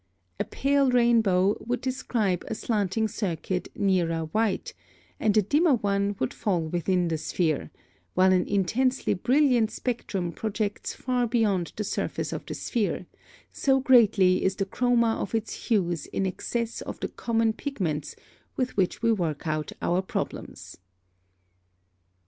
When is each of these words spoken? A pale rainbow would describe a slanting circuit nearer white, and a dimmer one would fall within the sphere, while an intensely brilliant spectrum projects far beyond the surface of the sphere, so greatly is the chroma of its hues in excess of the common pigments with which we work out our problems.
A 0.39 0.43
pale 0.45 0.89
rainbow 0.89 1.55
would 1.63 1.79
describe 1.79 2.43
a 2.47 2.55
slanting 2.55 3.07
circuit 3.07 3.67
nearer 3.75 4.21
white, 4.31 4.73
and 5.19 5.37
a 5.37 5.43
dimmer 5.43 5.75
one 5.75 6.15
would 6.17 6.33
fall 6.33 6.61
within 6.61 7.07
the 7.07 7.19
sphere, 7.19 7.69
while 8.15 8.33
an 8.33 8.47
intensely 8.47 9.13
brilliant 9.13 9.69
spectrum 9.69 10.31
projects 10.31 10.95
far 10.95 11.27
beyond 11.27 11.71
the 11.75 11.83
surface 11.83 12.33
of 12.33 12.43
the 12.47 12.55
sphere, 12.55 13.05
so 13.51 13.79
greatly 13.79 14.43
is 14.43 14.55
the 14.55 14.65
chroma 14.65 15.19
of 15.21 15.35
its 15.35 15.67
hues 15.67 16.07
in 16.07 16.25
excess 16.25 16.81
of 16.81 16.99
the 16.99 17.07
common 17.09 17.53
pigments 17.53 18.15
with 18.55 18.75
which 18.75 19.03
we 19.03 19.11
work 19.11 19.45
out 19.45 19.71
our 19.83 20.01
problems. 20.01 20.77